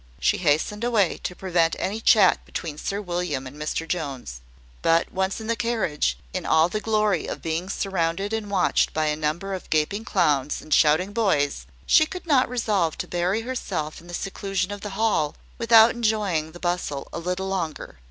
She 0.19 0.37
hastened 0.39 0.83
away, 0.83 1.19
to 1.21 1.35
prevent 1.35 1.75
any 1.77 2.01
chat 2.01 2.43
between 2.43 2.79
Sir 2.79 2.99
William 2.99 3.45
and 3.45 3.55
Mr 3.55 3.87
Jones. 3.87 4.41
But, 4.81 5.11
once 5.13 5.39
in 5.39 5.45
the 5.45 5.55
carriage, 5.55 6.17
in 6.33 6.43
all 6.43 6.69
the 6.69 6.79
glory 6.79 7.27
of 7.27 7.43
being 7.43 7.69
surrounded 7.69 8.33
and 8.33 8.49
watched 8.49 8.95
by 8.95 9.05
a 9.05 9.15
number 9.15 9.53
of 9.53 9.69
gaping 9.69 10.03
clowns 10.03 10.59
and 10.59 10.73
shouting 10.73 11.13
boys, 11.13 11.67
she 11.85 12.07
could 12.07 12.25
not 12.25 12.49
resolve 12.49 12.97
to 12.97 13.07
bury 13.07 13.41
herself 13.41 14.01
in 14.01 14.07
the 14.07 14.15
seclusion 14.15 14.71
of 14.71 14.81
the 14.81 14.97
Hall, 14.97 15.35
without 15.59 15.91
enjoying 15.91 16.53
the 16.53 16.59
bustle 16.59 17.07
a 17.13 17.19
little 17.19 17.47
longer. 17.47 17.99